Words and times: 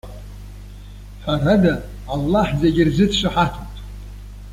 Ҳәарада, 1.23 1.73
Аллаҳ 2.13 2.49
зегьы 2.61 2.83
рзы 2.89 3.05
дшаҳаҭуп. 3.11 3.69